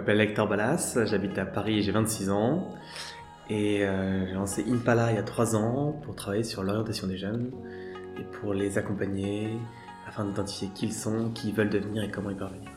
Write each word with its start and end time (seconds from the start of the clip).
m'appelle 0.00 0.20
Hector 0.22 0.48
Ballas, 0.48 0.96
j'habite 1.04 1.36
à 1.36 1.44
Paris 1.44 1.82
j'ai 1.82 1.92
26 1.92 2.30
ans. 2.30 2.74
Et 3.50 3.84
euh, 3.84 4.26
j'ai 4.26 4.32
lancé 4.32 4.64
Impala 4.66 5.10
il 5.10 5.16
y 5.16 5.18
a 5.18 5.22
3 5.22 5.56
ans 5.56 5.92
pour 6.02 6.14
travailler 6.14 6.42
sur 6.42 6.62
l'orientation 6.62 7.06
des 7.06 7.18
jeunes 7.18 7.50
et 8.18 8.22
pour 8.22 8.54
les 8.54 8.78
accompagner 8.78 9.58
afin 10.08 10.24
d'identifier 10.24 10.70
qui 10.74 10.86
ils 10.86 10.94
sont, 10.94 11.30
qui 11.32 11.50
ils 11.50 11.54
veulent 11.54 11.68
devenir 11.68 12.02
et 12.02 12.10
comment 12.10 12.30
y 12.30 12.34
parvenir. 12.34 12.70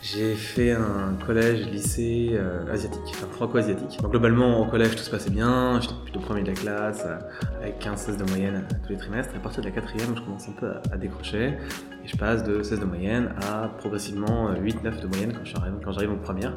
J'ai 0.00 0.34
fait 0.34 0.70
un 0.70 1.14
collège, 1.26 1.66
lycée 1.66 2.30
euh, 2.32 2.72
asiatique, 2.72 3.02
enfin 3.08 3.26
franco-asiatique. 3.32 3.98
Globalement, 4.02 4.62
au 4.62 4.66
collège, 4.66 4.94
tout 4.94 5.02
se 5.02 5.10
passait 5.10 5.30
bien, 5.30 5.80
j'étais 5.80 5.94
plutôt 6.04 6.20
premier 6.20 6.42
de 6.42 6.48
la 6.48 6.54
classe, 6.54 7.02
euh, 7.04 7.18
avec 7.60 7.82
15-16 7.82 8.16
de 8.16 8.24
moyenne 8.24 8.64
tous 8.84 8.92
les 8.92 8.96
trimestres. 8.96 9.34
Et 9.34 9.38
à 9.38 9.40
partir 9.40 9.60
de 9.60 9.68
la 9.68 9.74
quatrième, 9.74 10.16
je 10.16 10.22
commence 10.22 10.48
un 10.48 10.52
peu 10.52 10.70
à, 10.92 10.96
décrocher, 10.96 11.58
et 12.04 12.06
je 12.06 12.16
passe 12.16 12.44
de 12.44 12.62
16 12.62 12.78
de 12.80 12.84
moyenne 12.84 13.30
à 13.42 13.68
progressivement 13.78 14.52
8-9 14.52 15.00
de 15.00 15.06
moyenne 15.08 15.32
quand 15.32 15.44
j'arrive, 15.44 15.74
quand 15.84 15.92
j'arrive 15.92 16.12
en 16.12 16.18
première, 16.18 16.56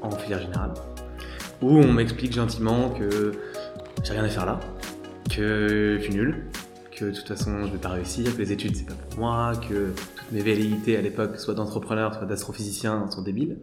en 0.00 0.10
filière 0.10 0.40
générale, 0.40 0.74
où 1.60 1.78
on 1.78 1.92
m'explique 1.92 2.32
gentiment 2.32 2.90
que 2.90 3.32
j'ai 4.02 4.12
rien 4.12 4.24
à 4.24 4.28
faire 4.28 4.46
là, 4.46 4.58
que 5.30 5.98
je 6.00 6.02
suis 6.02 6.14
nul, 6.14 6.46
que 6.90 7.04
de 7.06 7.10
toute 7.12 7.28
façon 7.28 7.64
je 7.64 7.72
vais 7.72 7.78
pas 7.78 7.90
réussir, 7.90 8.34
que 8.34 8.42
les 8.42 8.50
études 8.50 8.74
c'est 8.74 8.86
pas 8.86 8.94
pour 8.94 9.20
moi, 9.20 9.52
que 9.68 9.92
mes 10.32 10.42
velléités 10.42 10.96
à 10.96 11.00
l'époque, 11.00 11.38
soit 11.38 11.54
d'entrepreneur, 11.54 12.14
soit 12.14 12.26
d'astrophysicien, 12.26 13.08
sont 13.10 13.22
débiles 13.22 13.58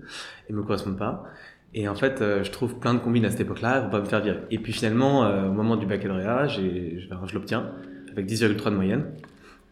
et 0.50 0.54
me 0.54 0.64
correspondent 0.64 0.98
pas. 0.98 1.26
Et 1.74 1.88
en 1.88 1.96
fait, 1.96 2.22
euh, 2.22 2.44
je 2.44 2.52
trouve 2.52 2.76
plein 2.76 2.94
de 2.94 3.00
combines 3.00 3.26
à 3.26 3.32
cette 3.32 3.42
époque-là 3.42 3.82
pour 3.82 3.92
pas 3.92 4.00
me 4.00 4.06
faire 4.06 4.22
virer. 4.22 4.40
Et 4.50 4.58
puis 4.58 4.74
finalement, 4.74 5.26
euh, 5.26 5.48
au 5.48 5.52
moment 5.52 5.76
du 5.76 5.86
baccalauréat, 5.86 6.48
je, 6.48 7.34
l'obtiens 7.34 7.72
avec 8.12 8.26
10,3 8.26 8.72
de 8.72 8.76
moyenne. 8.76 9.06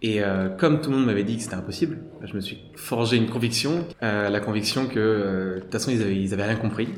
Et 0.04 0.24
euh, 0.24 0.50
comme 0.50 0.80
tout 0.80 0.92
le 0.92 0.98
monde 0.98 1.08
m'avait 1.08 1.24
dit 1.24 1.38
que 1.38 1.44
c'était 1.44 1.56
impossible, 1.56 1.98
je 2.24 2.36
me 2.36 2.40
suis 2.40 2.60
forgé 2.76 3.18
une 3.18 3.28
conviction, 3.28 3.88
la 4.02 4.40
conviction 4.40 4.86
que 4.86 5.56
de 5.56 5.60
toute 5.62 5.72
façon 5.72 5.90
ils 5.90 6.34
avaient, 6.34 6.44
rien 6.44 6.56
compris, 6.56 6.90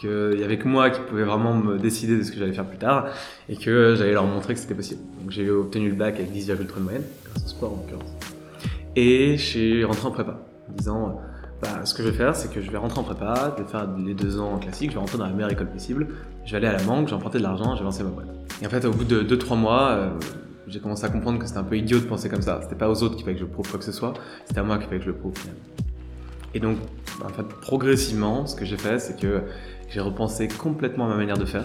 qu'il 0.00 0.40
y 0.40 0.42
avait 0.42 0.58
que 0.58 0.66
moi 0.66 0.90
qui 0.90 1.00
pouvais 1.02 1.22
vraiment 1.22 1.54
me 1.54 1.78
décider 1.78 2.18
de 2.18 2.24
ce 2.24 2.32
que 2.32 2.38
j'allais 2.40 2.52
faire 2.52 2.66
plus 2.66 2.78
tard 2.78 3.06
et 3.48 3.54
que 3.54 3.94
j'allais 3.94 4.14
leur 4.14 4.26
montrer 4.26 4.54
que 4.54 4.60
c'était 4.60 4.74
possible. 4.74 5.02
Donc 5.20 5.30
j'ai 5.30 5.48
obtenu 5.50 5.90
le 5.90 5.94
bac 5.94 6.16
avec 6.16 6.32
10,3 6.32 6.56
de 6.56 6.80
moyenne, 6.80 7.04
grâce 7.32 7.44
au 7.44 7.48
sport 7.48 7.74
en. 7.74 8.21
Et 8.96 9.36
je 9.36 9.42
suis 9.42 9.84
rentré 9.84 10.06
en 10.06 10.10
prépa 10.10 10.38
en 10.68 10.72
disant 10.72 11.20
bah, 11.62 11.84
ce 11.84 11.94
que 11.94 12.02
je 12.02 12.08
vais 12.08 12.16
faire, 12.16 12.34
c'est 12.34 12.52
que 12.52 12.60
je 12.60 12.70
vais 12.70 12.76
rentrer 12.76 12.98
en 12.98 13.04
prépa, 13.04 13.54
je 13.56 13.62
vais 13.62 13.68
faire 13.68 13.88
les 14.04 14.14
deux 14.14 14.40
ans 14.40 14.58
classiques, 14.58 14.90
je 14.90 14.94
vais 14.94 15.00
rentrer 15.00 15.16
dans 15.16 15.26
la 15.26 15.32
meilleure 15.32 15.52
école 15.52 15.68
possible, 15.68 16.08
je 16.44 16.50
vais 16.50 16.56
aller 16.56 16.66
à 16.66 16.76
la 16.76 16.82
banque, 16.82 17.06
j'ai 17.08 17.14
emprunté 17.14 17.38
de 17.38 17.44
l'argent, 17.44 17.76
j'ai 17.76 17.84
lancé 17.84 18.02
ma 18.02 18.10
boîte. 18.10 18.26
Et 18.60 18.66
en 18.66 18.68
fait, 18.68 18.84
au 18.84 18.90
bout 18.90 19.04
de 19.04 19.22
2-3 19.22 19.56
mois, 19.56 19.90
euh, 19.90 20.10
j'ai 20.66 20.80
commencé 20.80 21.04
à 21.04 21.08
comprendre 21.08 21.38
que 21.38 21.46
c'était 21.46 21.60
un 21.60 21.64
peu 21.64 21.76
idiot 21.76 22.00
de 22.00 22.04
penser 22.04 22.28
comme 22.28 22.42
ça. 22.42 22.58
C'était 22.62 22.74
pas 22.74 22.90
aux 22.90 23.02
autres 23.04 23.14
qu'il 23.14 23.24
fallait 23.24 23.36
que 23.36 23.40
je 23.40 23.46
prouve 23.46 23.68
quoi 23.70 23.78
que 23.78 23.84
ce 23.84 23.92
soit, 23.92 24.14
c'était 24.44 24.58
à 24.58 24.64
moi 24.64 24.76
qu'il 24.78 24.86
fallait 24.86 24.98
que 24.98 25.04
je 25.04 25.10
le 25.10 25.16
prouve 25.16 25.34
finalement. 25.36 25.62
Et 26.54 26.60
donc, 26.60 26.78
en 27.24 27.28
fait, 27.28 27.46
progressivement, 27.60 28.46
ce 28.46 28.56
que 28.56 28.64
j'ai 28.64 28.76
fait, 28.76 28.98
c'est 28.98 29.18
que 29.18 29.42
j'ai 29.88 30.00
repensé 30.00 30.48
complètement 30.48 31.06
ma 31.06 31.16
manière 31.16 31.38
de 31.38 31.44
faire 31.44 31.64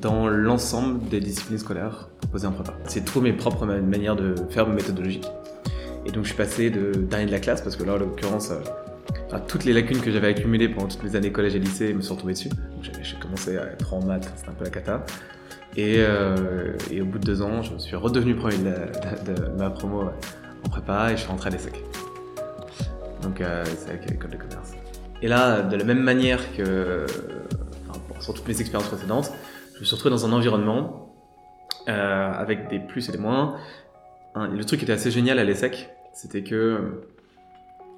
dans 0.00 0.28
l'ensemble 0.28 1.08
des 1.08 1.20
disciplines 1.20 1.58
scolaires 1.58 2.08
proposées 2.20 2.48
en 2.48 2.52
prépa. 2.52 2.74
C'est 2.86 3.04
trop 3.04 3.20
mes 3.20 3.32
propres 3.32 3.66
manières 3.66 4.16
de 4.16 4.34
faire 4.50 4.66
méthodologiques. 4.66 5.28
Et 6.06 6.12
donc 6.12 6.22
je 6.22 6.28
suis 6.28 6.36
passé 6.36 6.70
de 6.70 6.92
dernier 6.92 7.26
de 7.26 7.32
la 7.32 7.40
classe, 7.40 7.60
parce 7.60 7.76
que 7.76 7.82
là, 7.84 7.94
en 7.94 7.98
l'occurrence, 7.98 8.50
euh, 8.52 9.38
toutes 9.48 9.64
les 9.64 9.72
lacunes 9.72 10.00
que 10.00 10.10
j'avais 10.10 10.28
accumulées 10.28 10.68
pendant 10.68 10.86
toutes 10.86 11.02
mes 11.02 11.16
années 11.16 11.32
collège 11.32 11.56
et 11.56 11.58
lycée 11.58 11.92
me 11.92 12.00
sont 12.00 12.14
retombées 12.14 12.34
dessus. 12.34 12.48
Donc 12.48 12.84
j'ai 13.02 13.16
commencé 13.16 13.58
à 13.58 13.64
être 13.64 13.92
en 13.92 14.04
maths, 14.04 14.30
c'était 14.36 14.50
un 14.50 14.54
peu 14.54 14.64
la 14.64 14.70
cata. 14.70 15.04
Et, 15.76 15.96
euh, 15.98 16.72
et, 16.90 17.02
au 17.02 17.04
bout 17.04 17.18
de 17.18 17.26
deux 17.26 17.42
ans, 17.42 17.60
je 17.62 17.76
suis 17.76 17.96
redevenu 17.96 18.34
premier 18.34 18.56
de, 18.56 19.48
ma 19.58 19.68
promo 19.68 20.04
en 20.64 20.68
prépa 20.70 21.12
et 21.12 21.16
je 21.16 21.20
suis 21.20 21.28
rentré 21.28 21.48
à 21.48 21.52
l'ESSEC. 21.52 21.82
Donc 23.22 23.40
euh, 23.40 23.62
c'est 23.76 23.90
avec 23.90 24.08
l'école 24.08 24.30
de 24.30 24.36
commerce. 24.36 24.72
Et 25.20 25.28
là, 25.28 25.60
de 25.62 25.76
la 25.76 25.84
même 25.84 26.00
manière 26.00 26.40
que 26.56 27.06
sur 28.20 28.32
toutes 28.32 28.48
mes 28.48 28.58
expériences 28.60 28.88
précédentes, 28.88 29.32
je 29.74 29.80
me 29.80 29.84
suis 29.84 29.94
retrouvé 29.94 30.14
dans 30.14 30.24
un 30.24 30.32
environnement 30.32 31.14
euh, 31.88 32.32
avec 32.32 32.68
des 32.68 32.78
plus 32.78 33.08
et 33.10 33.12
des 33.12 33.18
moins. 33.18 33.56
le 34.34 34.64
truc 34.64 34.82
était 34.82 34.92
assez 34.92 35.10
génial 35.10 35.38
à 35.38 35.44
l'ESSEC, 35.44 35.90
c'était 36.16 36.42
que 36.42 36.54
euh, 36.54 36.78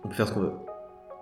on 0.04 0.08
peut 0.08 0.14
faire 0.14 0.26
ce 0.26 0.34
qu'on 0.34 0.40
veut. 0.40 0.52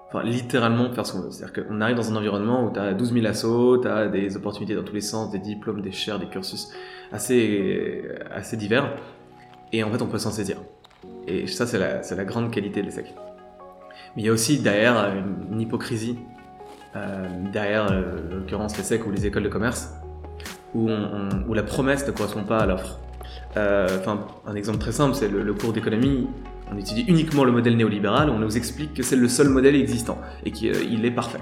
Enfin, 0.08 0.22
littéralement 0.22 0.90
faire 0.92 1.04
ce 1.04 1.12
qu'on 1.12 1.20
veut. 1.20 1.30
C'est-à-dire 1.30 1.66
qu'on 1.66 1.80
arrive 1.82 1.96
dans 1.96 2.10
un 2.10 2.16
environnement 2.16 2.64
où 2.64 2.72
tu 2.72 2.80
as 2.80 2.94
12 2.94 3.12
000 3.12 3.26
assos, 3.26 3.78
tu 3.82 3.88
as 3.88 4.08
des 4.08 4.34
opportunités 4.36 4.74
dans 4.74 4.82
tous 4.82 4.94
les 4.94 5.02
sens, 5.02 5.30
des 5.30 5.38
diplômes, 5.38 5.82
des 5.82 5.92
chaires, 5.92 6.18
des 6.18 6.26
cursus 6.26 6.70
assez, 7.12 8.02
assez 8.34 8.56
divers. 8.56 8.96
Et 9.72 9.84
en 9.84 9.90
fait, 9.90 10.00
on 10.00 10.06
peut 10.06 10.18
s'en 10.18 10.30
saisir. 10.30 10.56
Et 11.26 11.46
ça, 11.46 11.66
c'est 11.66 11.78
la, 11.78 12.00
la 12.00 12.24
grande 12.24 12.50
qualité 12.50 12.80
de 12.80 12.86
l'ESSEC. 12.86 13.14
Mais 14.14 14.22
il 14.22 14.24
y 14.24 14.28
a 14.28 14.32
aussi 14.32 14.58
derrière 14.60 15.12
une, 15.50 15.60
hypocrisie, 15.60 16.18
euh, 16.94 17.26
derrière 17.52 17.92
euh, 17.92 18.12
l'occurrence 18.30 18.78
les 18.78 18.84
SEC 18.84 19.06
ou 19.06 19.10
les 19.10 19.26
écoles 19.26 19.42
de 19.42 19.48
commerce, 19.50 19.92
où, 20.74 20.88
où 21.48 21.52
la 21.52 21.62
promesse 21.62 22.06
ne 22.06 22.12
correspond 22.12 22.44
pas 22.44 22.60
à 22.60 22.66
l'offre. 22.66 23.00
Euh, 23.56 23.88
un 24.46 24.54
exemple 24.54 24.78
très 24.78 24.92
simple, 24.92 25.14
c'est 25.14 25.28
le, 25.28 25.54
cours 25.54 25.72
d'économie. 25.72 26.28
On 26.72 26.76
étudie 26.76 27.04
uniquement 27.06 27.44
le 27.44 27.52
modèle 27.52 27.76
néolibéral, 27.76 28.30
on 28.30 28.38
nous 28.38 28.56
explique 28.56 28.94
que 28.94 29.02
c'est 29.02 29.16
le 29.16 29.28
seul 29.28 29.48
modèle 29.48 29.76
existant 29.76 30.20
et 30.44 30.50
qu'il 30.50 31.04
est 31.04 31.10
parfait. 31.10 31.40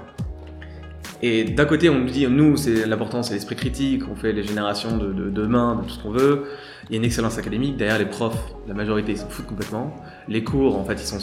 Et 1.21 1.45
d'un 1.45 1.65
côté, 1.65 1.89
on 1.89 1.99
nous 1.99 2.09
dit, 2.09 2.27
nous, 2.27 2.57
c'est 2.57 2.85
l'important, 2.85 3.23
c'est 3.23 3.33
l'esprit 3.33 3.55
critique, 3.55 4.03
on 4.11 4.15
fait 4.15 4.31
les 4.33 4.43
générations 4.43 4.97
de, 4.97 5.11
de 5.11 5.29
demain, 5.29 5.75
de 5.75 5.83
tout 5.83 5.89
ce 5.89 6.03
qu'on 6.03 6.11
veut. 6.11 6.45
Il 6.89 6.91
y 6.91 6.95
a 6.95 6.97
une 6.99 7.05
excellence 7.05 7.37
académique. 7.37 7.77
Derrière, 7.77 7.97
les 7.97 8.05
profs, 8.05 8.53
la 8.67 8.75
majorité, 8.75 9.13
ils 9.13 9.17
s'en 9.17 9.29
foutent 9.29 9.47
complètement. 9.47 9.95
Les 10.27 10.43
cours, 10.43 10.77
en 10.77 10.83
fait, 10.83 11.01
ils 11.01 11.07
sont 11.07 11.19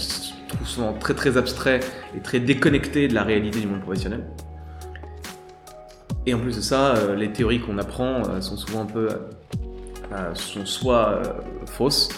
souvent 0.65 0.93
très 0.95 1.15
très 1.15 1.37
abstraits 1.37 1.87
et 2.17 2.21
très 2.21 2.41
déconnectés 2.41 3.07
de 3.07 3.15
la 3.15 3.23
réalité 3.23 3.61
du 3.61 3.67
monde 3.67 3.83
professionnel. 3.83 4.25
Et 6.27 6.35
en 6.35 6.39
plus 6.39 6.57
de 6.57 6.61
ça, 6.61 6.97
euh, 6.97 7.17
les 7.17 7.33
théories 7.33 7.61
qu'on 7.61 7.79
apprend 7.79 8.23
euh, 8.29 8.41
sont 8.41 8.57
souvent 8.57 8.83
un 8.83 8.87
peu, 8.87 9.09
euh, 9.09 10.35
sont 10.35 10.65
soit 10.65 11.23
fausses, 11.67 12.09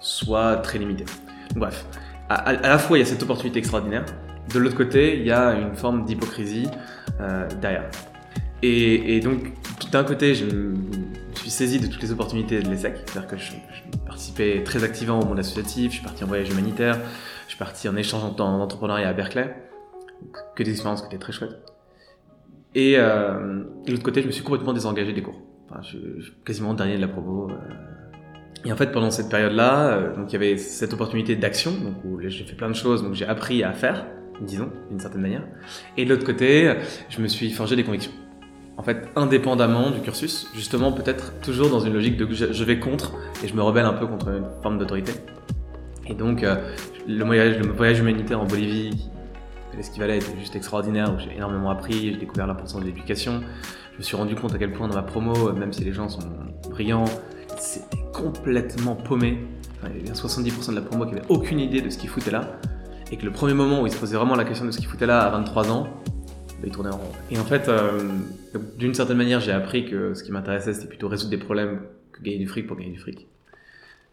soit 0.00 0.56
très 0.56 0.78
limitées. 0.78 1.06
bref, 1.56 1.86
à, 2.28 2.52
la 2.52 2.78
fois 2.78 2.98
il 2.98 3.00
y 3.00 3.04
a 3.04 3.06
cette 3.06 3.22
opportunité 3.22 3.58
extraordinaire, 3.58 4.04
de 4.52 4.58
l'autre 4.58 4.76
côté 4.76 5.18
il 5.18 5.26
y 5.26 5.30
a 5.30 5.52
une 5.54 5.74
forme 5.74 6.04
d'hypocrisie 6.04 6.68
derrière. 7.60 7.90
Et, 8.62 9.20
donc 9.20 9.52
d'un 9.90 10.04
côté 10.04 10.34
je 10.34 10.44
me 10.44 10.74
suis 11.34 11.50
saisi 11.50 11.80
de 11.80 11.86
toutes 11.86 12.02
les 12.02 12.12
opportunités 12.12 12.60
de 12.60 12.68
l'ESSEC, 12.68 12.96
c'est-à-dire 13.06 13.30
que 13.30 13.36
je, 13.36 13.52
je, 13.52 13.98
participais 14.06 14.62
très 14.64 14.84
activement 14.84 15.20
au 15.20 15.24
monde 15.24 15.38
associatif, 15.38 15.92
je 15.92 15.96
suis 15.96 16.04
parti 16.04 16.24
en 16.24 16.26
voyage 16.26 16.50
humanitaire, 16.50 16.98
je 17.44 17.50
suis 17.50 17.58
parti 17.58 17.88
en 17.88 17.96
échange 17.96 18.22
en 18.24 18.60
entrepreneuriat 18.60 19.08
à 19.08 19.12
Berkeley, 19.12 19.54
que 20.54 20.62
des 20.62 20.72
expériences 20.72 21.02
qui 21.02 21.08
étaient 21.08 21.18
très 21.18 21.32
chouettes. 21.32 21.56
Et, 22.74 22.94
euh, 22.98 23.64
de 23.86 23.92
l'autre 23.92 24.02
côté, 24.02 24.22
je 24.22 24.26
me 24.26 24.32
suis 24.32 24.44
complètement 24.44 24.72
désengagé 24.72 25.12
des 25.12 25.22
cours. 25.22 25.40
Enfin, 25.68 25.80
je, 25.82 25.98
quasiment 26.44 26.74
dernier 26.74 26.96
de 26.96 27.00
la 27.00 27.08
promo. 27.08 27.50
Euh. 27.50 27.54
Et 28.64 28.72
en 28.72 28.76
fait, 28.76 28.90
pendant 28.90 29.10
cette 29.10 29.28
période-là, 29.28 29.88
euh, 29.88 30.16
donc 30.16 30.30
il 30.30 30.32
y 30.32 30.36
avait 30.36 30.56
cette 30.56 30.92
opportunité 30.92 31.36
d'action, 31.36 31.72
donc 31.72 31.94
où 32.04 32.20
j'ai 32.20 32.44
fait 32.44 32.56
plein 32.56 32.68
de 32.68 32.74
choses, 32.74 33.02
donc 33.02 33.14
j'ai 33.14 33.26
appris 33.26 33.62
à 33.62 33.72
faire, 33.72 34.06
disons, 34.40 34.70
d'une 34.90 35.00
certaine 35.00 35.22
manière. 35.22 35.44
Et 35.96 36.04
de 36.04 36.10
l'autre 36.10 36.26
côté, 36.26 36.74
je 37.08 37.20
me 37.20 37.28
suis 37.28 37.50
forgé 37.50 37.76
des 37.76 37.84
convictions. 37.84 38.12
En 38.76 38.82
fait, 38.82 39.08
indépendamment 39.16 39.90
du 39.90 40.00
cursus, 40.00 40.48
justement, 40.54 40.92
peut-être 40.92 41.40
toujours 41.40 41.68
dans 41.68 41.80
une 41.80 41.92
logique 41.92 42.16
de 42.16 42.28
je 42.30 42.64
vais 42.64 42.78
contre 42.78 43.12
et 43.42 43.48
je 43.48 43.54
me 43.54 43.62
rebelle 43.62 43.86
un 43.86 43.92
peu 43.92 44.06
contre 44.06 44.28
une 44.28 44.44
forme 44.62 44.78
d'autorité. 44.78 45.12
Et 46.06 46.14
donc, 46.14 46.42
euh, 46.42 46.56
le 47.06 47.24
voyage, 47.24 47.58
le 47.58 47.72
voyage 47.72 47.98
humanitaire 47.98 48.40
en 48.40 48.44
Bolivie, 48.44 49.10
l'esquivalet 49.76 50.18
était 50.18 50.38
juste 50.38 50.56
extraordinaire, 50.56 51.12
où 51.12 51.18
j'ai 51.18 51.36
énormément 51.36 51.70
appris, 51.70 52.12
j'ai 52.12 52.16
découvert 52.16 52.46
l'importance 52.46 52.80
de 52.80 52.86
l'éducation. 52.86 53.40
Je 53.92 53.98
me 53.98 54.02
suis 54.02 54.16
rendu 54.16 54.34
compte 54.34 54.54
à 54.54 54.58
quel 54.58 54.72
point 54.72 54.88
dans 54.88 54.94
ma 54.94 55.02
promo, 55.02 55.52
même 55.52 55.72
si 55.72 55.84
les 55.84 55.92
gens 55.92 56.08
sont 56.08 56.20
brillants, 56.70 57.04
complètement 58.18 58.96
paumé. 58.96 59.38
il 59.84 60.04
y 60.04 60.08
avait 60.08 60.18
70% 60.18 60.70
de 60.70 60.74
la 60.74 60.82
promo 60.82 61.06
qui 61.06 61.12
avait 61.12 61.26
aucune 61.28 61.60
idée 61.60 61.80
de 61.80 61.90
ce 61.90 61.98
qu'ils 61.98 62.10
foutaient 62.10 62.30
là. 62.30 62.58
Et 63.10 63.16
que 63.16 63.24
le 63.24 63.30
premier 63.30 63.54
moment 63.54 63.82
où 63.82 63.86
ils 63.86 63.92
se 63.92 63.98
posaient 63.98 64.16
vraiment 64.16 64.34
la 64.34 64.44
question 64.44 64.66
de 64.66 64.70
ce 64.70 64.78
qu'ils 64.78 64.88
foutaient 64.88 65.06
là 65.06 65.20
à 65.20 65.30
23 65.30 65.70
ans, 65.70 65.84
bah, 65.84 66.64
ils 66.64 66.72
tournaient 66.72 66.90
en 66.90 66.98
rond. 66.98 67.12
Et 67.30 67.38
en 67.38 67.44
fait, 67.44 67.68
euh, 67.68 68.00
d'une 68.76 68.92
certaine 68.92 69.16
manière, 69.16 69.40
j'ai 69.40 69.52
appris 69.52 69.88
que 69.88 70.14
ce 70.14 70.22
qui 70.22 70.32
m'intéressait, 70.32 70.74
c'était 70.74 70.88
plutôt 70.88 71.08
résoudre 71.08 71.30
des 71.30 71.38
problèmes 71.38 71.80
que 72.12 72.20
gagner 72.22 72.38
du 72.38 72.48
fric 72.48 72.66
pour 72.66 72.76
gagner 72.76 72.92
du 72.92 72.98
fric. 72.98 73.28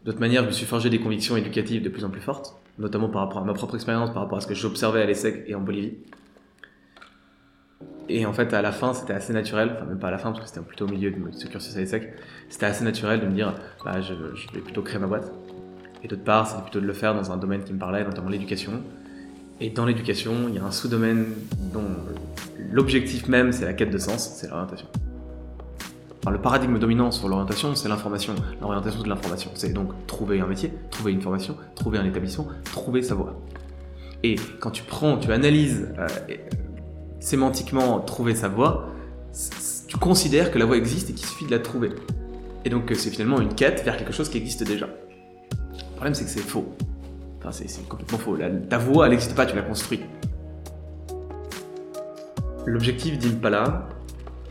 D'autre 0.04 0.20
manière, 0.20 0.42
je 0.42 0.46
me 0.46 0.52
suis 0.52 0.66
forgé 0.66 0.88
des 0.88 1.00
convictions 1.00 1.36
éducatives 1.36 1.82
de 1.82 1.88
plus 1.88 2.04
en 2.04 2.10
plus 2.10 2.20
fortes, 2.20 2.56
notamment 2.78 3.08
par 3.08 3.22
rapport 3.22 3.38
à 3.38 3.44
ma 3.44 3.54
propre 3.54 3.74
expérience, 3.74 4.10
par 4.12 4.22
rapport 4.22 4.38
à 4.38 4.40
ce 4.40 4.46
que 4.46 4.54
j'observais 4.54 5.02
à 5.02 5.06
l'ESSEC 5.06 5.44
et 5.48 5.54
en 5.56 5.60
Bolivie. 5.60 5.94
Et 8.08 8.24
en 8.24 8.32
fait, 8.32 8.52
à 8.52 8.62
la 8.62 8.72
fin, 8.72 8.94
c'était 8.94 9.12
assez 9.12 9.32
naturel, 9.32 9.72
enfin 9.74 9.84
même 9.84 9.98
pas 9.98 10.08
à 10.08 10.12
la 10.12 10.18
fin, 10.18 10.30
parce 10.30 10.42
que 10.42 10.48
c'était 10.48 10.60
plutôt 10.60 10.86
au 10.86 10.90
milieu 10.90 11.10
de 11.10 11.16
ce 11.32 11.46
cursus 11.46 11.76
à 11.76 11.80
l'ESSEC, 11.80 12.14
c'était 12.48 12.66
assez 12.66 12.84
naturel 12.84 13.20
de 13.20 13.26
me 13.26 13.32
dire, 13.32 13.54
bah, 13.84 14.00
je, 14.00 14.14
vais 14.14 14.60
plutôt 14.60 14.82
créer 14.82 14.98
ma 14.98 15.06
boîte. 15.06 15.32
Et 16.04 16.08
d'autre 16.08 16.22
part, 16.24 16.46
c'était 16.46 16.62
plutôt 16.62 16.80
de 16.80 16.86
le 16.86 16.92
faire 16.92 17.14
dans 17.14 17.32
un 17.32 17.36
domaine 17.36 17.64
qui 17.64 17.72
me 17.72 17.78
parlait, 17.78 18.04
notamment 18.04 18.28
l'éducation. 18.28 18.72
Et 19.60 19.70
dans 19.70 19.86
l'éducation, 19.86 20.32
il 20.48 20.54
y 20.54 20.58
a 20.58 20.64
un 20.64 20.70
sous-domaine 20.70 21.26
dont 21.72 21.96
l'objectif 22.70 23.26
même, 23.26 23.52
c'est 23.52 23.64
la 23.64 23.72
quête 23.72 23.90
de 23.90 23.98
sens, 23.98 24.36
c'est 24.36 24.48
l'orientation 24.48 24.86
le 26.30 26.38
paradigme 26.38 26.78
dominant 26.78 27.10
sur 27.10 27.28
l'orientation, 27.28 27.74
c'est 27.74 27.88
l'information. 27.88 28.34
L'orientation, 28.60 29.02
de 29.02 29.08
l'information. 29.08 29.50
C'est 29.54 29.72
donc 29.72 29.90
trouver 30.06 30.40
un 30.40 30.46
métier, 30.46 30.72
trouver 30.90 31.12
une 31.12 31.20
formation, 31.20 31.56
trouver 31.74 31.98
un 31.98 32.04
établissement, 32.04 32.48
trouver 32.64 33.02
sa 33.02 33.14
voie. 33.14 33.40
Et 34.22 34.36
quand 34.60 34.70
tu 34.70 34.82
prends, 34.82 35.18
tu 35.18 35.30
analyses 35.30 35.88
euh, 35.98 36.08
sémantiquement 37.20 38.00
trouver 38.00 38.34
sa 38.34 38.48
voie, 38.48 38.88
tu 39.86 39.96
considères 39.98 40.50
que 40.50 40.58
la 40.58 40.64
voie 40.64 40.76
existe 40.76 41.10
et 41.10 41.12
qu'il 41.12 41.26
suffit 41.26 41.46
de 41.46 41.50
la 41.50 41.58
trouver. 41.58 41.90
Et 42.64 42.70
donc 42.70 42.90
c'est 42.94 43.10
finalement 43.10 43.40
une 43.40 43.54
quête 43.54 43.84
vers 43.84 43.96
quelque 43.96 44.12
chose 44.12 44.28
qui 44.28 44.38
existe 44.38 44.62
déjà. 44.64 44.86
Le 44.86 45.94
problème 45.94 46.14
c'est 46.14 46.24
que 46.24 46.30
c'est 46.30 46.40
faux. 46.40 46.66
Enfin 47.38 47.50
c'est 47.52 47.88
complètement 47.88 48.18
faux. 48.18 48.36
ta 48.68 48.78
voie 48.78 49.06
elle 49.06 49.12
n'existe 49.12 49.34
pas, 49.34 49.46
tu 49.46 49.54
l'as 49.56 49.62
construite. 49.62 50.02
L'objectif 52.66 53.16
d'Impala, 53.18 53.88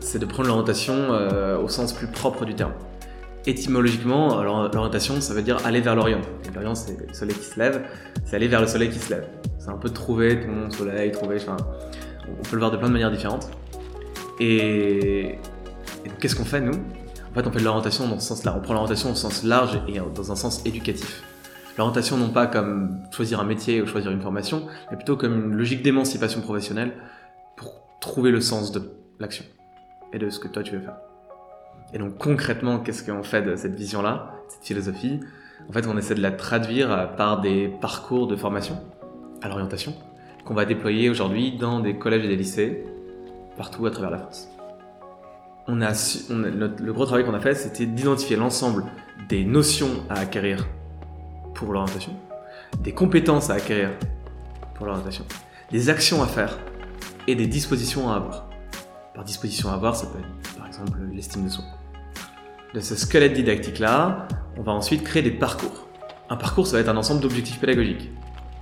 c'est 0.00 0.18
de 0.18 0.24
prendre 0.24 0.48
l'orientation 0.48 0.94
euh, 0.94 1.58
au 1.58 1.68
sens 1.68 1.92
plus 1.92 2.06
propre 2.06 2.46
du 2.46 2.54
terme. 2.54 2.72
Étymologiquement, 3.44 4.42
l'orientation, 4.42 5.20
ça 5.20 5.34
veut 5.34 5.42
dire 5.42 5.58
aller 5.64 5.80
vers 5.80 5.94
l'Orient. 5.94 6.22
L'Orient, 6.54 6.74
c'est 6.74 6.98
le 6.98 7.14
soleil 7.14 7.36
qui 7.36 7.44
se 7.44 7.58
lève, 7.58 7.82
c'est 8.24 8.34
aller 8.34 8.48
vers 8.48 8.60
le 8.60 8.66
soleil 8.66 8.88
qui 8.88 8.98
se 8.98 9.12
lève. 9.12 9.28
C'est 9.58 9.68
un 9.68 9.76
peu 9.76 9.90
trouver 9.90 10.40
ton 10.40 10.70
soleil, 10.70 11.12
trouver. 11.12 11.36
Enfin, 11.36 11.56
on 12.28 12.42
peut 12.42 12.56
le 12.56 12.58
voir 12.58 12.70
de 12.70 12.76
plein 12.76 12.88
de 12.88 12.92
manières 12.92 13.10
différentes. 13.10 13.50
Et, 14.40 15.38
qu'est-ce 16.20 16.36
qu'on 16.36 16.44
fait, 16.44 16.60
nous? 16.60 16.74
En 17.30 17.34
fait, 17.34 17.46
on 17.46 17.52
fait 17.52 17.60
de 17.60 17.64
l'orientation 17.64 18.08
dans 18.08 18.18
ce 18.18 18.28
sens-là. 18.28 18.54
On 18.56 18.60
prend 18.60 18.74
l'orientation 18.74 19.10
au 19.10 19.14
sens 19.14 19.42
large 19.42 19.80
et 19.88 20.00
dans 20.14 20.32
un 20.32 20.36
sens 20.36 20.64
éducatif. 20.64 21.22
L'orientation, 21.76 22.16
non 22.16 22.30
pas 22.30 22.46
comme 22.46 23.02
choisir 23.10 23.40
un 23.40 23.44
métier 23.44 23.82
ou 23.82 23.86
choisir 23.86 24.10
une 24.10 24.22
formation, 24.22 24.66
mais 24.90 24.96
plutôt 24.96 25.16
comme 25.16 25.34
une 25.34 25.54
logique 25.54 25.82
d'émancipation 25.82 26.40
professionnelle 26.40 26.94
pour 27.56 27.82
trouver 28.00 28.30
le 28.30 28.40
sens 28.40 28.72
de 28.72 28.90
l'action 29.20 29.44
et 30.14 30.18
de 30.18 30.30
ce 30.30 30.38
que 30.38 30.48
toi 30.48 30.62
tu 30.62 30.74
veux 30.74 30.80
faire. 30.80 30.96
Et 31.92 31.98
donc 31.98 32.16
concrètement, 32.16 32.78
qu'est-ce 32.78 33.04
qu'on 33.04 33.22
fait 33.22 33.42
de 33.42 33.56
cette 33.56 33.74
vision-là, 33.74 34.32
cette 34.48 34.64
philosophie? 34.64 35.20
En 35.68 35.72
fait, 35.72 35.86
on 35.86 35.98
essaie 35.98 36.14
de 36.14 36.22
la 36.22 36.32
traduire 36.32 37.14
par 37.16 37.42
des 37.42 37.68
parcours 37.80 38.26
de 38.26 38.36
formation 38.36 38.80
à 39.42 39.48
l'orientation 39.48 39.94
qu'on 40.46 40.54
va 40.54 40.64
déployer 40.64 41.10
aujourd'hui 41.10 41.52
dans 41.52 41.80
des 41.80 41.96
collèges 41.96 42.24
et 42.24 42.28
des 42.28 42.36
lycées 42.36 42.84
partout 43.56 43.84
à 43.84 43.90
travers 43.90 44.10
la 44.10 44.18
France. 44.18 44.48
On 45.66 45.82
a, 45.82 45.90
le 46.30 46.92
gros 46.92 47.04
travail 47.04 47.24
qu'on 47.24 47.34
a 47.34 47.40
fait, 47.40 47.54
c'était 47.54 47.86
d'identifier 47.86 48.36
l'ensemble 48.36 48.84
des 49.28 49.44
notions 49.44 49.90
à 50.08 50.20
acquérir 50.20 50.64
pour 51.54 51.72
l'orientation, 51.72 52.12
des 52.78 52.92
compétences 52.92 53.50
à 53.50 53.54
acquérir 53.54 53.90
pour 54.74 54.86
l'orientation, 54.86 55.24
des 55.72 55.90
actions 55.90 56.22
à 56.22 56.26
faire 56.26 56.56
et 57.26 57.34
des 57.34 57.48
dispositions 57.48 58.08
à 58.10 58.16
avoir. 58.16 58.48
Par 59.14 59.24
disposition 59.24 59.70
à 59.70 59.74
avoir, 59.74 59.96
ça 59.96 60.06
peut 60.06 60.20
être 60.20 60.56
par 60.56 60.68
exemple 60.68 60.98
l'estime 61.12 61.44
de 61.44 61.48
soi. 61.48 61.64
De 62.72 62.80
ce 62.80 62.94
squelette 62.94 63.32
didactique-là, 63.32 64.28
on 64.56 64.62
va 64.62 64.72
ensuite 64.72 65.02
créer 65.02 65.22
des 65.22 65.32
parcours. 65.32 65.88
Un 66.28 66.36
parcours, 66.36 66.66
ça 66.68 66.74
va 66.74 66.80
être 66.80 66.88
un 66.88 66.96
ensemble 66.96 67.20
d'objectifs 67.20 67.58
pédagogiques 67.58 68.10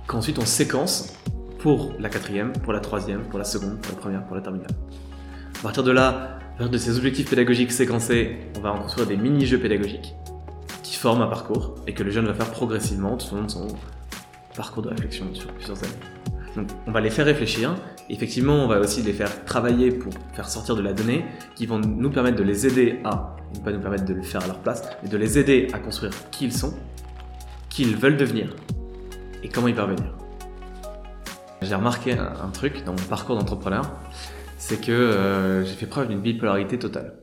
qu'ensuite 0.07 0.39
on 0.39 0.45
séquence 0.45 1.13
pour 1.65 1.93
la 1.97 2.09
quatrième, 2.09 2.51
pour 2.51 2.73
la 2.73 2.79
troisième, 2.79 3.23
pour 3.23 3.39
la 3.39 3.43
seconde, 3.43 3.79
pour 3.81 3.95
la 3.95 3.99
première, 3.99 4.23
pour 4.27 4.35
la 4.35 4.41
terminale. 4.43 4.69
À 5.57 5.63
partir 5.63 5.81
de 5.81 5.89
là, 5.89 6.37
partir 6.59 6.69
de 6.69 6.77
ces 6.77 6.95
objectifs 6.95 7.27
pédagogiques 7.27 7.71
séquencés, 7.71 8.37
on 8.55 8.59
va 8.59 8.71
en 8.71 8.77
construire 8.77 9.07
des 9.07 9.17
mini-jeux 9.17 9.57
pédagogiques 9.57 10.13
qui 10.83 10.95
forment 10.95 11.23
un 11.23 11.27
parcours 11.27 11.73
et 11.87 11.95
que 11.95 12.03
le 12.03 12.11
jeune 12.11 12.27
va 12.27 12.35
faire 12.35 12.51
progressivement 12.51 13.17
tout 13.17 13.33
au 13.33 13.37
long 13.37 13.45
de 13.45 13.49
son 13.49 13.67
parcours 14.55 14.83
de 14.83 14.89
réflexion 14.89 15.25
sur 15.33 15.51
plusieurs 15.53 15.79
années. 15.79 16.55
Donc 16.55 16.67
on 16.85 16.91
va 16.91 17.01
les 17.01 17.09
faire 17.09 17.25
réfléchir, 17.25 17.73
effectivement 18.11 18.63
on 18.63 18.67
va 18.67 18.79
aussi 18.79 19.01
les 19.01 19.13
faire 19.13 19.43
travailler 19.45 19.89
pour 19.89 20.13
faire 20.33 20.47
sortir 20.47 20.75
de 20.75 20.83
la 20.83 20.93
donnée 20.93 21.25
qui 21.55 21.65
vont 21.65 21.79
nous 21.79 22.11
permettre 22.11 22.37
de 22.37 22.43
les 22.43 22.67
aider 22.67 22.99
à, 23.03 23.37
ne 23.55 23.59
pas 23.61 23.71
nous 23.71 23.81
permettre 23.81 24.05
de 24.05 24.13
le 24.13 24.21
faire 24.21 24.43
à 24.43 24.47
leur 24.47 24.59
place, 24.59 24.83
mais 25.01 25.09
de 25.09 25.17
les 25.17 25.39
aider 25.39 25.69
à 25.73 25.79
construire 25.79 26.11
qui 26.29 26.45
ils 26.45 26.53
sont, 26.53 26.75
qui 27.71 27.81
ils 27.81 27.97
veulent 27.97 28.17
devenir 28.17 28.55
et 29.41 29.49
comment 29.49 29.67
y 29.67 29.73
parvenir. 29.73 30.13
J'ai 31.61 31.75
remarqué 31.75 32.13
un, 32.13 32.49
truc 32.49 32.83
dans 32.85 32.91
mon 32.91 33.07
parcours 33.09 33.37
d'entrepreneur, 33.37 33.89
c'est 34.57 34.79
que 34.79 34.91
euh, 34.91 35.63
j'ai 35.65 35.73
fait 35.73 35.85
preuve 35.85 36.09
d'une 36.09 36.19
bipolarité 36.19 36.77
totale. 36.77 37.13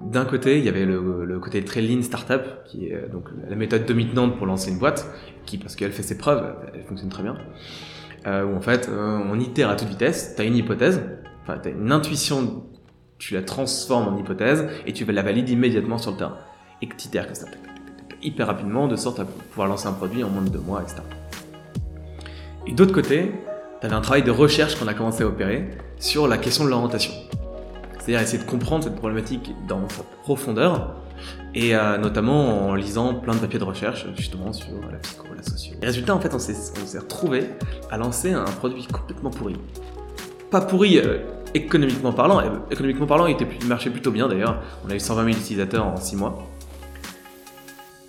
D'un 0.00 0.24
côté, 0.24 0.58
il 0.58 0.64
y 0.64 0.68
avait 0.68 0.84
le, 0.84 1.38
côté 1.40 1.64
très 1.64 1.80
lean 1.80 2.02
startup, 2.02 2.42
qui 2.66 2.88
est 2.88 2.94
euh, 2.94 3.08
donc 3.08 3.28
la 3.48 3.54
méthode 3.54 3.86
dominante 3.86 4.36
pour 4.36 4.46
lancer 4.46 4.70
une 4.70 4.78
boîte, 4.78 5.06
qui 5.46 5.58
parce 5.58 5.76
qu'elle 5.76 5.92
fait 5.92 6.02
ses 6.02 6.18
preuves, 6.18 6.54
elle 6.74 6.82
fonctionne 6.82 7.10
très 7.10 7.22
bien. 7.22 7.36
Euh, 8.26 8.44
où 8.44 8.56
en 8.56 8.60
fait, 8.60 8.88
on 8.90 9.38
itère 9.38 9.68
à 9.68 9.76
toute 9.76 9.88
vitesse. 9.88 10.34
T'as 10.34 10.44
une 10.44 10.56
hypothèse, 10.56 11.02
enfin 11.42 11.58
t'as 11.62 11.70
une 11.70 11.92
intuition, 11.92 12.64
tu 13.18 13.34
la 13.34 13.42
transformes 13.42 14.14
en 14.14 14.18
hypothèse 14.18 14.66
et 14.86 14.94
tu 14.94 15.04
la 15.04 15.22
valides 15.22 15.50
immédiatement 15.50 15.98
sur 15.98 16.12
le 16.12 16.16
terrain. 16.16 16.38
Et 16.80 16.88
que 16.88 16.96
tu 16.96 17.08
itères 17.08 17.26
comme 17.26 17.34
ça, 17.34 17.46
hyper 18.22 18.46
rapidement, 18.46 18.88
de 18.88 18.96
sorte 18.96 19.20
à 19.20 19.24
pouvoir 19.24 19.68
lancer 19.68 19.86
un 19.86 19.92
produit 19.92 20.24
en 20.24 20.30
moins 20.30 20.42
de 20.42 20.48
deux 20.48 20.58
mois, 20.58 20.82
etc. 20.82 21.02
Et 22.66 22.72
d'autre 22.72 22.92
côté, 22.92 23.32
tu 23.80 23.86
avais 23.86 23.94
un 23.94 24.00
travail 24.00 24.22
de 24.22 24.30
recherche 24.30 24.76
qu'on 24.76 24.86
a 24.86 24.94
commencé 24.94 25.22
à 25.22 25.26
opérer 25.26 25.68
sur 25.98 26.26
la 26.26 26.38
question 26.38 26.64
de 26.64 26.70
l'orientation. 26.70 27.12
C'est-à-dire 27.98 28.20
essayer 28.20 28.42
de 28.42 28.48
comprendre 28.48 28.84
cette 28.84 28.96
problématique 28.96 29.52
dans 29.68 29.86
sa 29.88 30.02
profondeur, 30.22 30.96
et 31.54 31.76
euh, 31.76 31.98
notamment 31.98 32.68
en 32.68 32.74
lisant 32.74 33.14
plein 33.14 33.34
de 33.34 33.38
papiers 33.38 33.58
de 33.58 33.64
recherche 33.64 34.06
justement 34.16 34.52
sur 34.52 34.72
la 34.90 34.98
psycho, 34.98 35.26
la 35.36 35.42
socio. 35.42 35.74
Et 35.80 35.86
résultat, 35.86 36.14
en 36.14 36.20
fait, 36.20 36.34
on 36.34 36.38
s'est 36.38 36.98
retrouvé 36.98 37.44
à 37.90 37.98
lancer 37.98 38.32
un 38.32 38.44
produit 38.44 38.86
complètement 38.86 39.30
pourri. 39.30 39.56
Pas 40.50 40.60
pourri 40.60 40.98
euh, 40.98 41.18
économiquement 41.54 42.12
parlant, 42.12 42.42
économiquement 42.70 43.06
parlant, 43.06 43.26
il, 43.26 43.34
était, 43.34 43.46
il 43.60 43.68
marchait 43.68 43.90
plutôt 43.90 44.10
bien 44.10 44.28
d'ailleurs. 44.28 44.62
On 44.86 44.90
a 44.90 44.94
eu 44.94 45.00
120 45.00 45.24
000 45.24 45.36
utilisateurs 45.36 45.86
en 45.86 45.96
6 45.96 46.16
mois. 46.16 46.48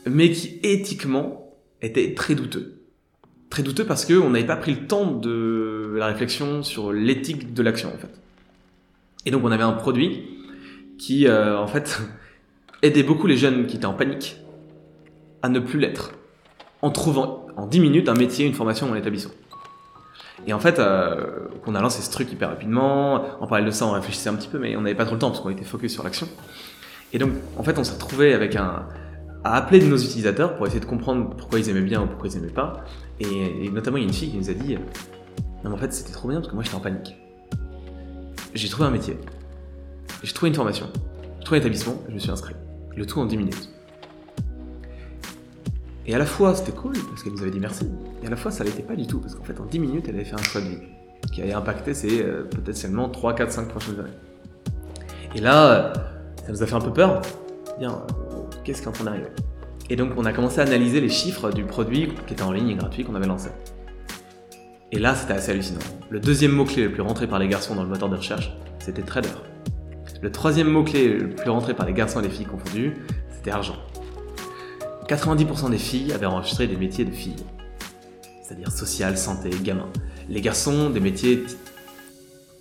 Mais 0.07 0.31
qui 0.31 0.59
éthiquement 0.63 1.51
était 1.81 2.13
très 2.13 2.35
douteux 2.35 2.84
très 3.55 3.63
douteux 3.63 3.85
parce 3.85 4.03
qu'on 4.03 4.31
n'avait 4.31 4.45
pas 4.45 4.57
pris 4.57 4.73
le 4.73 4.85
temps 4.85 5.09
de 5.09 5.93
la 5.95 6.07
réflexion 6.07 6.61
sur 6.61 6.91
l'éthique 6.91 7.53
de 7.53 7.63
l'action 7.63 7.87
en 7.87 7.97
fait. 7.97 8.13
Et 9.25 9.31
donc 9.31 9.45
on 9.45 9.51
avait 9.51 9.63
un 9.63 9.71
produit 9.71 10.25
qui 10.97 11.25
euh, 11.25 11.57
en 11.57 11.65
fait 11.65 12.01
aidait 12.81 13.03
beaucoup 13.03 13.27
les 13.27 13.37
jeunes 13.37 13.65
qui 13.65 13.77
étaient 13.77 13.85
en 13.85 13.93
panique 13.93 14.41
à 15.41 15.47
ne 15.47 15.61
plus 15.61 15.79
l'être 15.79 16.11
en 16.81 16.91
trouvant 16.91 17.47
en 17.55 17.65
10 17.65 17.79
minutes 17.79 18.09
un 18.09 18.13
métier, 18.13 18.45
une 18.45 18.53
formation 18.53 18.87
dans 18.87 18.93
l'établissement. 18.93 19.33
Et 20.45 20.51
en 20.51 20.59
fait, 20.59 20.77
euh, 20.77 21.47
on 21.65 21.75
a 21.75 21.81
lancé 21.81 22.01
ce 22.01 22.11
truc 22.11 22.29
hyper 22.33 22.49
rapidement. 22.49 23.23
En 23.39 23.47
parallèle 23.47 23.67
de 23.67 23.71
ça, 23.71 23.85
on 23.85 23.91
réfléchissait 23.91 24.27
un 24.27 24.35
petit 24.35 24.49
peu, 24.49 24.59
mais 24.59 24.75
on 24.75 24.81
n'avait 24.81 24.95
pas 24.95 25.05
trop 25.05 25.15
le 25.15 25.19
temps 25.19 25.29
parce 25.29 25.39
qu'on 25.39 25.49
était 25.49 25.63
focus 25.63 25.93
sur 25.93 26.03
l'action. 26.03 26.27
Et 27.13 27.19
donc, 27.19 27.31
en 27.57 27.63
fait, 27.63 27.79
on 27.79 27.85
s'est 27.85 27.93
retrouvé 27.93 28.33
avec 28.33 28.57
un, 28.57 28.85
à 29.45 29.57
appeler 29.57 29.79
nos 29.87 29.97
utilisateurs 29.97 30.55
pour 30.55 30.65
essayer 30.65 30.79
de 30.79 30.87
comprendre 30.87 31.29
pourquoi 31.37 31.59
ils 31.59 31.69
aimaient 31.69 31.81
bien 31.81 32.01
ou 32.01 32.07
pourquoi 32.07 32.27
ils 32.27 32.37
aimaient 32.37 32.47
pas. 32.47 32.83
Et, 33.19 33.69
notamment, 33.69 33.97
il 33.97 34.01
y 34.01 34.05
a 34.05 34.07
une 34.07 34.13
fille 34.13 34.31
qui 34.31 34.37
nous 34.37 34.49
a 34.49 34.53
dit 34.53 34.75
Non, 34.75 34.81
mais 35.65 35.69
en 35.69 35.77
fait, 35.77 35.93
c'était 35.93 36.11
trop 36.11 36.27
bien 36.27 36.39
parce 36.39 36.49
que 36.49 36.55
moi 36.55 36.63
j'étais 36.63 36.75
en 36.75 36.79
panique. 36.79 37.15
J'ai 38.55 38.67
trouvé 38.69 38.87
un 38.87 38.91
métier, 38.91 39.17
j'ai 40.23 40.33
trouvé 40.33 40.49
une 40.49 40.55
formation, 40.55 40.87
j'ai 41.37 41.45
trouvé 41.45 41.57
un 41.57 41.61
établissement, 41.61 41.95
je 42.09 42.13
me 42.15 42.19
suis 42.19 42.31
inscrit. 42.31 42.55
Le 42.95 43.05
tout 43.05 43.19
en 43.19 43.25
10 43.25 43.37
minutes. 43.37 43.69
Et 46.07 46.15
à 46.15 46.17
la 46.17 46.25
fois, 46.25 46.55
c'était 46.55 46.71
cool 46.71 46.93
parce 47.09 47.21
qu'elle 47.21 47.33
nous 47.33 47.41
avait 47.41 47.51
dit 47.51 47.59
merci, 47.59 47.87
et 48.23 48.27
à 48.27 48.29
la 48.31 48.37
fois, 48.37 48.49
ça 48.49 48.63
l'était 48.63 48.81
pas 48.81 48.95
du 48.95 49.05
tout 49.05 49.19
parce 49.19 49.35
qu'en 49.35 49.43
fait, 49.43 49.59
en 49.59 49.65
10 49.65 49.77
minutes, 49.77 50.05
elle 50.07 50.15
avait 50.15 50.25
fait 50.25 50.39
un 50.39 50.43
choix 50.43 50.61
de 50.61 50.67
vie 50.67 50.79
qui 51.31 51.43
allait 51.43 51.53
impacter 51.53 51.93
ses 51.93 52.23
euh, 52.23 52.45
peut-être 52.45 52.77
seulement 52.77 53.09
3, 53.09 53.35
4, 53.35 53.51
5 53.51 53.67
prochaines 53.67 53.99
années. 53.99 54.09
Et 55.35 55.41
là, 55.41 55.93
ça 56.45 56.51
nous 56.51 56.63
a 56.63 56.65
fait 56.65 56.75
un 56.75 56.81
peu 56.81 56.93
peur. 56.93 57.21
Bien, 57.77 58.05
qu'est-ce 58.65 58.81
qui 58.81 58.85
est 58.85 58.89
en 58.89 58.93
train 58.93 59.05
d'arriver? 59.05 59.27
Et 59.89 59.95
donc 59.95 60.11
on 60.17 60.25
a 60.25 60.33
commencé 60.33 60.59
à 60.59 60.63
analyser 60.63 60.99
les 61.01 61.09
chiffres 61.09 61.51
du 61.51 61.63
produit 61.63 62.09
qui 62.27 62.33
était 62.33 62.43
en 62.43 62.51
ligne 62.51 62.69
et 62.69 62.75
gratuit 62.75 63.03
qu'on 63.03 63.15
avait 63.15 63.27
lancé. 63.27 63.49
Et 64.91 64.99
là, 64.99 65.13
c'était 65.15 65.33
assez 65.33 65.51
hallucinant. 65.51 65.79
Le 66.09 66.19
deuxième 66.19 66.51
mot-clé 66.51 66.83
le 66.83 66.91
plus 66.91 67.01
rentré 67.01 67.27
par 67.27 67.39
les 67.39 67.47
garçons 67.47 67.75
dans 67.75 67.83
le 67.83 67.89
moteur 67.89 68.09
de 68.09 68.15
recherche, 68.15 68.51
c'était 68.79 69.01
trader. 69.01 69.29
Le 70.21 70.31
troisième 70.31 70.69
mot-clé 70.69 71.09
le 71.09 71.29
plus 71.29 71.49
rentré 71.49 71.73
par 71.73 71.85
les 71.85 71.93
garçons 71.93 72.19
et 72.19 72.23
les 72.23 72.29
filles 72.29 72.45
confondus, 72.45 72.93
c'était 73.29 73.51
argent. 73.51 73.75
90% 75.07 75.69
des 75.69 75.77
filles 75.77 76.13
avaient 76.13 76.25
enregistré 76.25 76.67
des 76.67 76.77
métiers 76.77 77.05
de 77.05 77.11
filles, 77.11 77.35
c'est-à-dire 78.41 78.71
social, 78.71 79.17
santé, 79.17 79.49
gamin. 79.61 79.89
Les 80.29 80.41
garçons, 80.41 80.89
des 80.89 80.99
métiers 80.99 81.43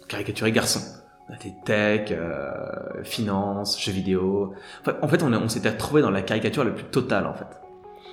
caricaturés 0.08 0.52
garçons 0.52 0.82
des 1.42 1.54
tech, 1.64 2.08
euh, 2.10 3.02
finance, 3.02 3.80
jeux 3.80 3.92
vidéo. 3.92 4.52
en 5.02 5.08
fait, 5.08 5.22
on, 5.22 5.48
s'était 5.48 5.70
retrouvé 5.70 6.02
dans 6.02 6.10
la 6.10 6.22
caricature 6.22 6.64
la 6.64 6.70
plus 6.70 6.84
totale, 6.84 7.26
en 7.26 7.34
fait. 7.34 7.46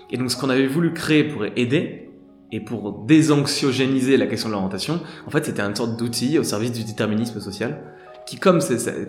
Et 0.10 0.18
donc, 0.18 0.32
ce 0.32 0.38
qu'on 0.38 0.50
avait 0.50 0.68
voulu 0.68 0.94
créer 0.94 1.24
pour 1.24 1.46
aider 1.56 2.10
et 2.52 2.60
pour 2.60 3.06
désanxiogéniser 3.06 4.18
la 4.18 4.28
question 4.28 4.50
de 4.50 4.54
l'orientation, 4.54 5.02
en 5.26 5.30
fait, 5.30 5.46
c'était 5.46 5.62
une 5.62 5.76
sorte 5.76 5.98
d'outil 5.98 6.40
au 6.40 6.44
service 6.44 6.72
du 6.72 6.84
déterminisme 6.84 7.40
social 7.40 7.82
qui, 8.26 8.38
comme, 8.38 8.60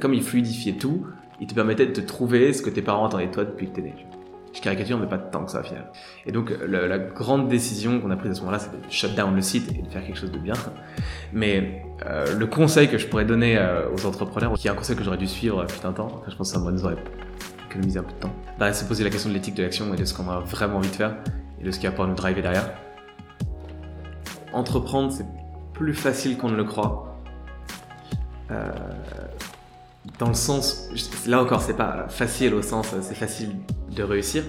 comme 0.01 0.15
il 0.15 0.23
fluidifiait 0.23 0.75
tout, 0.75 1.07
il 1.41 1.47
te 1.47 1.55
permettait 1.55 1.87
de 1.87 1.93
te 1.93 2.01
trouver 2.01 2.53
ce 2.53 2.63
que 2.63 2.71
tes 2.71 2.83
parents 2.83 3.07
attendaient 3.07 3.27
de 3.27 3.33
toi 3.33 3.45
depuis 3.45 3.69
que 3.69 3.77
t'es 3.77 3.83
né. 3.83 3.95
Je 4.53 4.61
caricature, 4.61 4.99
mais 4.99 5.07
pas 5.07 5.17
de 5.17 5.31
temps 5.31 5.45
que 5.45 5.51
ça, 5.51 5.61
au 5.61 5.63
final. 5.63 5.91
Et 6.27 6.33
donc, 6.33 6.53
la 6.67 6.99
grande 6.99 7.49
décision 7.49 8.01
qu'on 8.01 8.11
a 8.11 8.17
prise 8.17 8.33
à 8.33 8.35
ce 8.35 8.41
moment-là, 8.41 8.59
c'est 8.59 8.71
de 8.71 8.91
shut 8.91 9.15
down 9.15 9.35
le 9.35 9.41
site 9.41 9.71
et 9.71 9.83
de 9.83 9.89
faire 9.89 10.05
quelque 10.05 10.19
chose 10.19 10.31
de 10.31 10.39
bien. 10.39 10.55
Mais 11.33 11.85
euh, 12.07 12.37
le 12.37 12.47
conseil 12.47 12.89
que 12.89 12.99
je 12.99 13.07
pourrais 13.07 13.25
donner 13.25 13.57
euh, 13.57 13.89
aux 13.91 14.05
entrepreneurs, 14.05 14.53
qui 14.55 14.69
est 14.69 14.71
un 14.71 14.75
conseil 14.75 14.97
que 14.97 15.03
j'aurais 15.03 15.17
dû 15.17 15.27
suivre 15.27 15.63
depuis 15.63 15.81
un 15.85 15.93
temps, 15.93 16.23
je 16.29 16.37
pense 16.37 16.53
que 16.53 16.59
ça 16.59 16.71
nous 16.71 16.85
aurait 16.85 16.97
économisé 17.71 17.99
un 17.99 18.03
peu 18.03 18.13
de 18.13 18.19
temps, 18.19 18.35
bah, 18.59 18.73
c'est 18.73 18.87
poser 18.87 19.05
la 19.05 19.11
question 19.11 19.31
de 19.31 19.35
l'éthique 19.35 19.55
de 19.55 19.63
l'action 19.63 19.93
et 19.95 19.97
de 19.97 20.05
ce 20.05 20.13
qu'on 20.13 20.29
a 20.29 20.41
vraiment 20.41 20.77
envie 20.77 20.91
de 20.91 20.95
faire 20.95 21.17
et 21.61 21.65
de 21.65 21.71
ce 21.71 21.79
qui 21.79 21.87
va 21.87 21.93
pouvoir 21.93 22.09
nous 22.09 22.15
driver 22.15 22.43
derrière. 22.43 22.71
Entreprendre, 24.53 25.11
c'est 25.13 25.27
plus 25.73 25.95
facile 25.95 26.37
qu'on 26.37 26.51
ne 26.51 26.57
le 26.57 26.65
croit. 26.65 27.17
Euh, 28.51 28.71
dans 30.19 30.29
le 30.29 30.35
sens, 30.35 30.89
là 31.27 31.41
encore, 31.43 31.63
c'est 31.63 31.77
pas 31.77 32.07
facile 32.09 32.55
au 32.55 32.63
sens, 32.63 32.89
c'est 33.03 33.15
facile 33.15 33.57
de 33.95 34.03
réussir, 34.03 34.43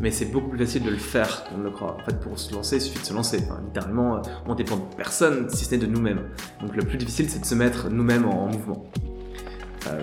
mais 0.00 0.10
c'est 0.10 0.26
beaucoup 0.26 0.48
plus 0.48 0.58
facile 0.58 0.82
de 0.82 0.90
le 0.90 0.96
faire 0.96 1.44
qu'on 1.44 1.58
le 1.58 1.70
croit. 1.70 1.96
En 2.00 2.04
fait, 2.04 2.20
pour 2.20 2.38
se 2.38 2.52
lancer, 2.54 2.76
il 2.76 2.82
suffit 2.82 3.00
de 3.00 3.04
se 3.04 3.14
lancer. 3.14 3.42
littéralement, 3.64 4.20
on 4.46 4.54
dépend 4.54 4.76
de 4.76 4.82
personne 4.96 5.48
si 5.50 5.64
ce 5.64 5.72
n'est 5.72 5.78
de 5.78 5.86
nous-mêmes. 5.86 6.28
Donc 6.60 6.76
le 6.76 6.82
plus 6.82 6.98
difficile, 6.98 7.30
c'est 7.30 7.40
de 7.40 7.46
se 7.46 7.54
mettre 7.54 7.88
nous-mêmes 7.88 8.26
en, 8.26 8.46
mouvement. 8.46 8.84
Euh, 9.88 10.00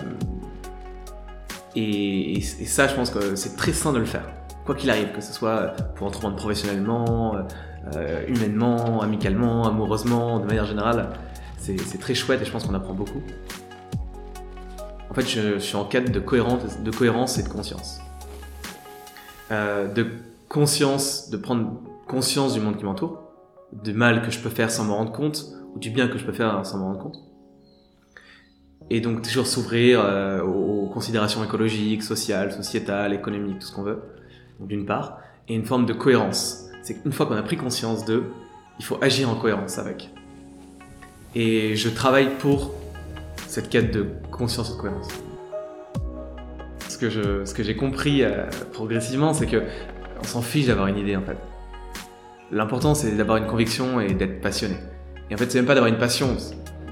et, 1.75 2.41
ça, 2.41 2.87
je 2.87 2.95
pense 2.95 3.11
que 3.11 3.35
c'est 3.35 3.55
très 3.55 3.73
sain 3.73 3.93
de 3.93 3.99
le 3.99 4.05
faire, 4.05 4.27
quoi 4.65 4.73
qu'il 4.73 4.89
arrive, 4.89 5.11
que 5.11 5.21
ce 5.21 5.31
soit 5.31 5.73
pour 5.95 6.07
entreprendre 6.07 6.35
professionnellement, 6.35 7.35
euh, 7.95 8.25
humainement, 8.27 9.01
amicalement, 9.01 9.67
amoureusement, 9.67 10.39
de 10.39 10.45
manière 10.45 10.65
générale. 10.65 11.09
C'est 11.59 11.99
très 11.99 12.15
chouette 12.15 12.41
et 12.41 12.45
je 12.45 12.51
pense 12.51 12.65
qu'on 12.65 12.73
apprend 12.73 12.93
beaucoup. 12.93 13.21
Fait, 15.17 15.25
je, 15.25 15.57
suis 15.57 15.75
en 15.75 15.83
quête 15.83 16.11
de 16.11 16.19
cohérence, 16.19 16.79
de 16.79 16.91
cohérence 16.91 17.39
et 17.39 17.43
de 17.43 17.49
conscience. 17.49 17.99
Euh, 19.49 19.91
de 19.91 20.05
conscience, 20.47 21.31
de 21.31 21.37
prendre 21.37 21.81
conscience 22.07 22.53
du 22.53 22.59
monde 22.59 22.77
qui 22.77 22.85
m'entoure, 22.85 23.23
du 23.73 23.93
mal 23.93 24.21
que 24.21 24.29
je 24.29 24.37
peux 24.37 24.51
faire 24.51 24.69
sans 24.69 24.83
m'en 24.83 24.97
rendre 24.97 25.11
compte, 25.11 25.43
ou 25.73 25.79
du 25.79 25.89
bien 25.89 26.07
que 26.07 26.19
je 26.19 26.23
peux 26.23 26.33
faire 26.33 26.63
sans 26.63 26.77
m'en 26.77 26.89
rendre 26.89 26.99
compte. 26.99 27.17
Et 28.91 29.01
donc 29.01 29.23
toujours 29.23 29.47
s'ouvrir 29.47 30.01
euh, 30.01 30.43
aux 30.43 30.85
considérations 30.85 31.43
écologiques, 31.43 32.03
sociales, 32.03 32.51
sociétales, 32.51 33.11
économiques, 33.11 33.57
tout 33.57 33.65
ce 33.65 33.73
qu'on 33.73 33.81
veut, 33.81 34.03
d'une 34.59 34.85
part, 34.85 35.17
et 35.47 35.55
une 35.55 35.65
forme 35.65 35.87
de 35.87 35.93
cohérence. 35.93 36.67
C'est 36.83 37.01
qu'une 37.01 37.11
fois 37.11 37.25
qu'on 37.25 37.37
a 37.37 37.41
pris 37.41 37.57
conscience 37.57 38.05
d'eux, 38.05 38.25
il 38.77 38.85
faut 38.85 38.99
agir 39.01 39.31
en 39.31 39.35
cohérence 39.35 39.79
avec. 39.79 40.11
Et 41.33 41.75
je 41.75 41.89
travaille 41.89 42.29
pour 42.37 42.71
cette 43.47 43.69
quête 43.69 43.91
de 43.91 44.07
conscience 44.31 44.69
et 44.69 44.73
de 44.73 44.77
cohérence. 44.77 45.07
Ce 46.89 46.97
que, 46.97 47.09
je, 47.09 47.45
ce 47.45 47.53
que 47.53 47.63
j'ai 47.63 47.75
compris 47.75 48.23
euh, 48.23 48.45
progressivement, 48.71 49.33
c'est 49.33 49.47
que 49.47 49.63
on 50.19 50.23
s'en 50.23 50.41
fiche 50.41 50.67
d'avoir 50.67 50.87
une 50.87 50.97
idée 50.97 51.15
en 51.15 51.21
fait. 51.21 51.37
L'important 52.51 52.95
c'est 52.95 53.11
d'avoir 53.15 53.37
une 53.37 53.47
conviction 53.47 53.99
et 53.99 54.13
d'être 54.13 54.41
passionné. 54.41 54.77
Et 55.29 55.35
en 55.35 55.37
fait, 55.37 55.51
c'est 55.51 55.57
même 55.57 55.65
pas 55.65 55.75
d'avoir 55.75 55.91
une 55.91 55.99
passion, 55.99 56.37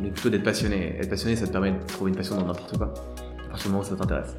mais 0.02 0.10
plutôt 0.10 0.30
d'être 0.30 0.44
passionné. 0.44 0.98
Être 1.00 1.10
passionné, 1.10 1.36
ça 1.36 1.48
te 1.48 1.52
permet 1.52 1.72
de 1.72 1.86
trouver 1.88 2.12
une 2.12 2.18
passion 2.18 2.36
dans 2.36 2.46
n'importe 2.46 2.78
quoi, 2.78 2.94
à 3.46 3.50
partir 3.50 3.68
du 3.68 3.70
moment 3.70 3.82
où 3.82 3.88
ça 3.88 3.96
t'intéresse. 3.96 4.36